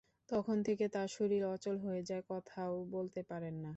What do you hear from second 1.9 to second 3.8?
যায়, কথাও বলতে পারেন না।